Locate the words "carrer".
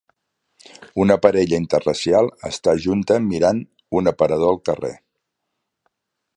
4.71-4.93